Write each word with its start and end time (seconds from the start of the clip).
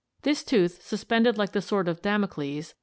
This 0.23 0.43
tooth, 0.43 0.81
suspended 0.81 1.37
like 1.37 1.51
the 1.51 1.61
sword 1.61 1.87
of 1.87 2.01
Damocles 2.01 2.69
(PI. 2.71 2.73